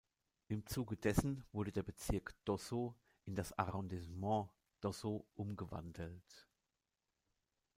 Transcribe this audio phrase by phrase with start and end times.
[0.47, 6.47] Im Zuge dessen wurde der Bezirk Dosso in das Arrondissement Dosso umgewandelt.